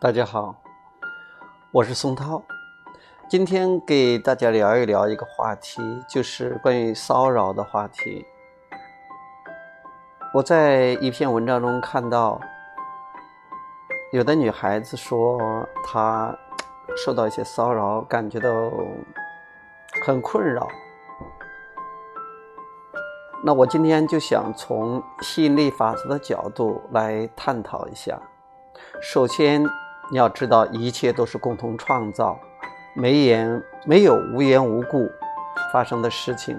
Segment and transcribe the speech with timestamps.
[0.00, 0.54] 大家好，
[1.72, 2.40] 我是宋涛。
[3.28, 8.24] 今天给大家聊一聊一个话题，就是关于骚扰的话题。
[10.32, 12.40] 我在一篇文章中看到，
[14.12, 15.36] 有的女孩子说
[15.84, 16.32] 她
[16.96, 18.48] 受到一些骚扰，感觉到
[20.06, 20.68] 很困扰。
[23.42, 28.16] 那我今天就想从吸引力法则的角度来探讨一下。
[29.02, 29.68] 首先。
[30.10, 32.38] 你要知道，一切都是共同创造，
[32.94, 35.08] 没言没有无缘无故
[35.72, 36.58] 发生的事情，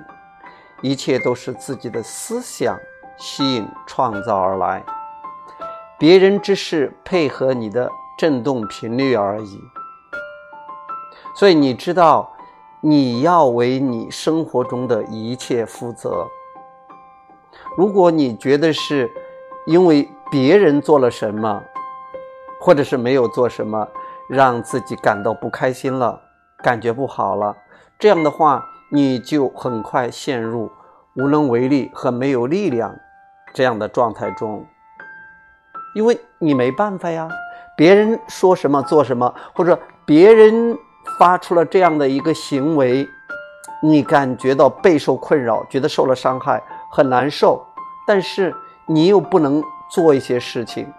[0.81, 2.77] 一切都是自己的思想
[3.17, 4.83] 吸引创造而来，
[5.97, 9.59] 别人只是配合你的振动频率而已。
[11.35, 12.31] 所以你知道，
[12.81, 16.27] 你要为你生活中的一切负责。
[17.75, 19.09] 如果你觉得是
[19.65, 21.63] 因为别人做了什么，
[22.59, 23.87] 或者是没有做什么，
[24.27, 26.21] 让自己感到不开心了，
[26.57, 27.55] 感觉不好了，
[27.97, 30.71] 这样的话，你就很快陷入
[31.15, 32.95] 无能为力和没有力量
[33.53, 34.65] 这样的状态中，
[35.95, 37.27] 因为你没办法呀，
[37.75, 40.77] 别人说什么做什么，或者别人
[41.17, 43.07] 发出了这样的一个行为，
[43.81, 47.65] 你感觉到备受困扰，觉得受了伤害，很难受，
[48.05, 48.53] 但是
[48.85, 50.91] 你又不能做一些事情。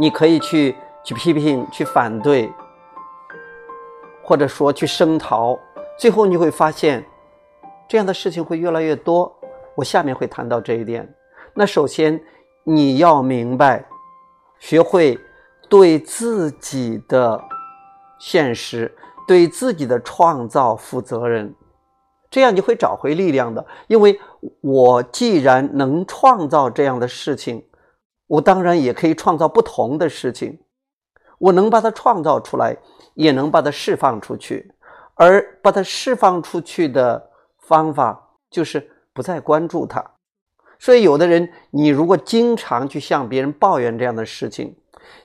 [0.00, 2.50] 你可以去去批评、去反对，
[4.22, 5.58] 或者说去声讨，
[5.98, 7.04] 最后你会发现，
[7.86, 9.30] 这样的事情会越来越多。
[9.74, 11.06] 我下面会谈到这一点。
[11.52, 12.18] 那首先
[12.64, 13.84] 你要明白，
[14.58, 15.18] 学会
[15.68, 17.38] 对自己的
[18.18, 18.90] 现实、
[19.28, 21.54] 对自己的创造负责任，
[22.30, 23.62] 这样你会找回力量的。
[23.86, 24.18] 因为
[24.62, 27.62] 我既然能创造这样的事情。
[28.30, 30.60] 我当然也可以创造不同的事情，
[31.38, 32.76] 我能把它创造出来，
[33.14, 34.72] 也能把它释放出去，
[35.14, 40.12] 而把它释放出去的方法就是不再关注它。
[40.78, 44.76] 所以，有的人，你如果经常去向别人抱怨这样的事情，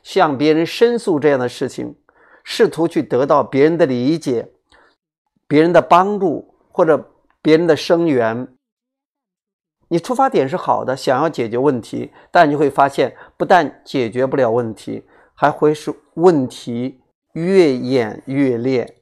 [0.02, 1.96] 向别人申诉这样的事情，
[2.44, 4.52] 试图去得到别人的理解、
[5.48, 7.12] 别人的帮助或者
[7.44, 8.48] 别人的声援。
[9.96, 17.00] 你出发点是好的，想要解决问题，但你会发现，不但解决不了问题，还会使问题
[17.32, 18.98] 越演越烈。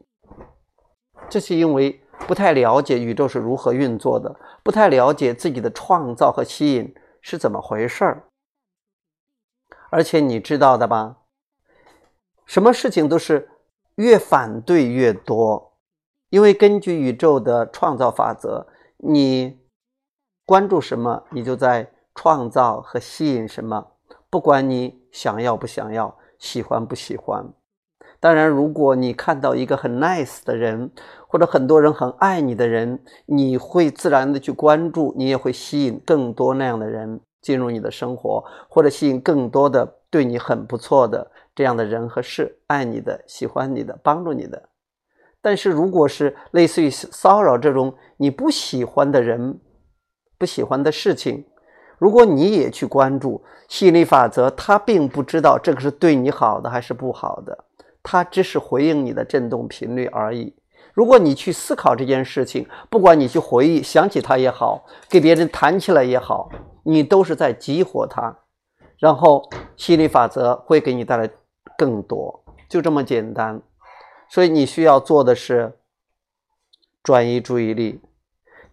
[1.32, 8.26] 这是因为不太了解宇宙是如何运作的，不太了解自己的创造和吸引是怎么回事儿。
[9.90, 11.22] 而且你知道的吧，
[12.46, 13.50] 什么事情都是
[13.96, 15.74] 越反对越多，
[16.30, 18.68] 因为根据宇宙的创造法则，
[18.98, 19.63] 你。
[20.54, 23.88] 关注什么，你就在创造和吸引什么。
[24.30, 27.52] 不管你想要不想要，喜欢不喜欢。
[28.20, 30.92] 当然，如果你看到一个很 nice 的人，
[31.28, 44.70] 或者很多人很爱你的人，你会自然的去关注，你也会吸引更多那样的人进入你的生活，或者吸引更多的对你很不错的这样的人和事，爱你的、喜欢你的、帮助你的。
[45.42, 49.60] 但是，如果是类似于骚扰这种你不喜欢的人，
[50.44, 51.46] 不喜欢的事情，
[51.98, 57.64] 如果你也去关注吸引力法则，他并不知道这个是对你好的还是不好的，
[58.04, 60.54] 他只是回应你的振动频率而已。
[60.94, 66.50] 如果你去思考这件事情，不管你去回忆、想起它也好，给别人谈起来也好，
[66.84, 68.38] 你都是在激活它，
[68.98, 71.30] 然后吸引力法则会给你带来
[71.78, 73.62] 更多，就这么简单。
[74.28, 75.78] 所以你需要做的是
[77.02, 78.02] 转移注意力。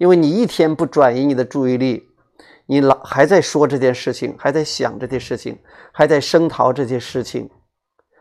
[0.00, 2.08] 因为你一天不转移你的注意力，
[2.64, 5.58] 你老还在说这件事情，还在想这件事情，
[5.92, 7.50] 还在声讨这件事情，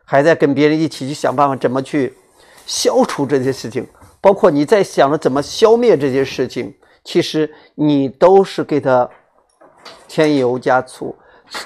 [0.04, 2.14] 还在跟别人一起去想办法怎么去
[2.66, 3.88] 消除这些事情，
[4.20, 9.10] 包括你在想着怎么消灭这些事情，其实你都是给他
[10.06, 11.16] 添油加醋，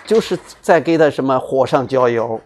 [0.05, 2.39] 就是在给他什么火上浇油，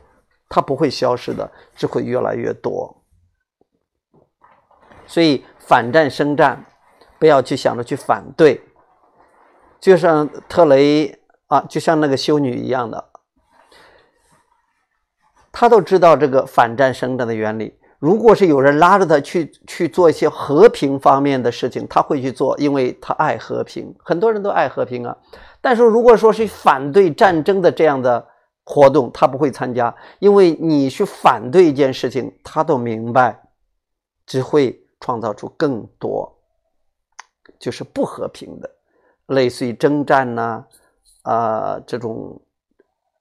[0.47, 3.03] 它不会消失的，只会越来越多。
[5.05, 6.65] 所以反战生战。
[7.19, 8.61] 不要去想着去反对，
[9.79, 13.03] 就像特雷啊，就像那个修女一样的，
[15.51, 17.77] 他都知道这个反战生长的原理。
[17.99, 23.91] 如果是有人拉着他去去做一些和平方面的事情，他会去做，因为他爱和平。
[24.03, 25.17] 很多人都爱和平啊，
[25.61, 28.23] 但是如果说是反对战争的这样的
[28.63, 33.41] 活动，他不会参加，因为你去反对一件事情，他都明白，
[34.27, 36.36] 只会创造出更多。
[37.59, 38.69] 就是不和平的，
[39.27, 40.65] 类似于征战呐，
[41.24, 42.42] 啊这种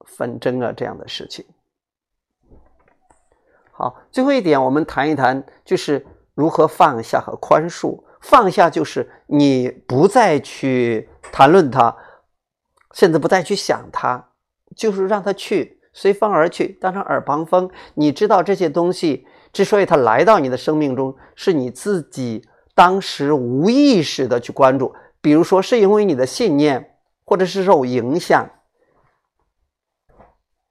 [0.04, 1.44] 纷争啊这样的事情。
[3.72, 8.02] 好，最后一点，我们谈一谈，就是如何放下和宽恕。
[8.22, 11.94] 放下就是你不再去谈论它，
[12.92, 14.30] 甚至不再去想它，
[14.74, 17.70] 就是让它去，随风而去，当成耳旁风。
[17.94, 28.48] 你知道这些东西之所以它来到你的生命中，是你自己当时无意识的去关注，比如说是因为你的信念，或者是受影响。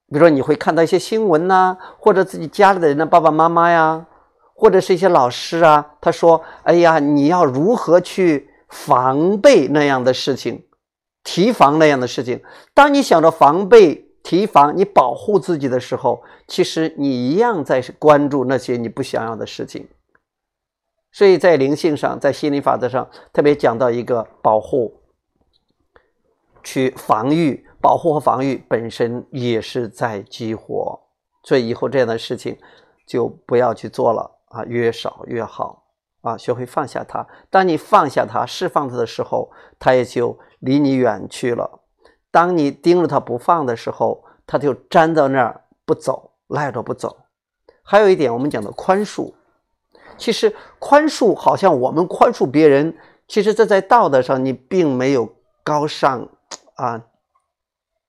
[0.08, 4.06] 比如说，你会看到一些新闻呐，或者自己家里的人的爸爸妈妈呀，
[4.54, 10.64] 或者是一些老师啊，他说：“哎呀，你要如何去防备那样的事情，
[11.24, 12.40] 提防那样的事情。”
[12.76, 19.88] 当你想着防备、提防、你保护自己的时候，其实你一样在关注那些你不想要的事情。
[21.16, 25.00] 所以在灵性上，在心理法则上，特别讲到一个保护，
[26.62, 27.66] 去防御。
[27.80, 31.00] 保护和防御本身也是在激活，
[31.44, 32.58] 所以以后这样的事情
[33.08, 35.86] 就不要去做了啊，越少越好
[36.20, 37.26] 啊，学会放下它。
[37.50, 41.80] 当你放下它、释放它的时候，它也就离你远去了。
[42.30, 47.16] 当你盯着它不放的时候，它就粘到那儿不走，赖着不走。
[47.84, 49.32] 还有一点，我们讲的宽恕，
[50.18, 52.96] 其实宽恕好像我们宽恕别人，
[53.28, 55.34] 其实这在道德上你并没有
[55.64, 56.30] 高尚
[56.76, 57.02] 啊。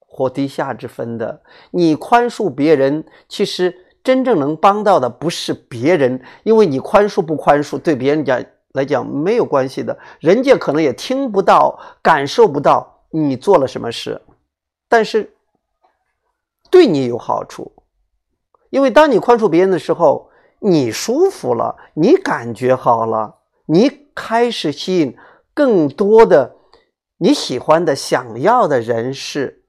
[0.09, 1.43] 或低下之分的，
[1.73, 8.43] 你宽恕别人，其实真正能帮到的不是别人，因为你宽恕不宽恕，对别人讲
[8.73, 14.23] 来讲没有关系的，人家可能也听不到、感受不到你做了什么事，
[14.89, 15.37] 但是
[16.71, 17.71] 对你有好处，
[18.71, 20.26] 因为当你宽恕别人的时候，
[20.61, 23.37] 你舒服了，你感觉好了，
[23.67, 25.17] 你开始吸引
[25.55, 26.57] 更多的
[27.19, 29.63] 你喜欢的、想要的人事。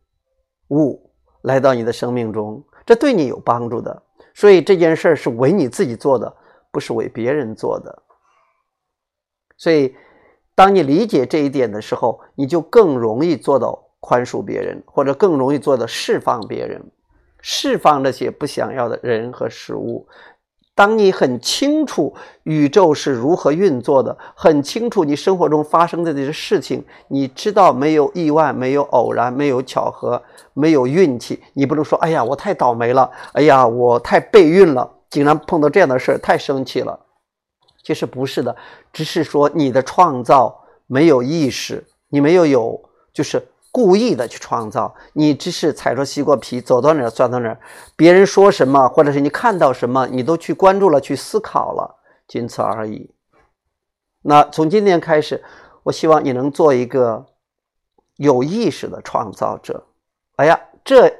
[0.69, 1.11] 物
[1.43, 4.03] 来到你的生命中，这对你有帮助的。
[4.33, 6.35] 所以这件事儿是为你自己做的，
[6.71, 8.03] 不是为别人做的。
[9.55, 9.95] 所以，
[10.53, 16.83] 当你理解这一点的时候，你就更容易做到宽恕别人，或者更容易做到释放别人，
[17.41, 20.05] 释放那些不想要的人和事物。
[20.77, 22.13] 当你很清楚
[22.43, 30.21] 宇宙是如何运作的，很清楚你生活中发生的这些事情，你知道没有意外，没有偶然，没有巧合，
[30.53, 31.41] 没有运气。
[31.53, 33.09] 你不能说：“哎呀，我太倒霉了！
[33.33, 36.99] 哎呀，我太背运了，竟然碰到这样的事儿，太生气了。”
[37.83, 38.55] 其实不是的，
[38.93, 42.79] 只是说你的创造没有意识，你没有有
[43.11, 43.41] 就是。
[43.77, 47.59] 故意的去创造，你只是踩着西瓜皮走到哪儿钻到哪儿，
[47.95, 53.11] 别人说什么，或者是你看到什么，你都去关注了，去思考了，仅此而已。
[54.23, 55.43] 那从今天开始，
[55.83, 57.23] 我希望你能做一个
[58.15, 59.85] 有意识的创造者。
[60.37, 61.13] 哎呀，这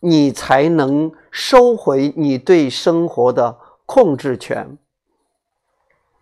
[0.00, 4.78] 你才能收回你对生活的控制权。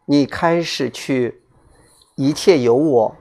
[0.07, 1.45] 你开始去，
[2.17, 3.17] 一切由我。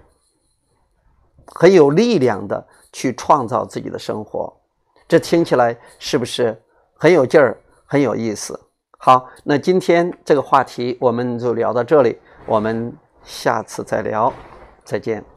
[1.56, 4.52] 很有力量的去创造自己的生活，
[5.08, 6.60] 这听起来是不是
[6.96, 8.60] 很有劲儿、很有意思？
[8.98, 14.32] 好，那今天这个话题我们就聊到这里，我们下次再聊，
[14.84, 15.33] 再见。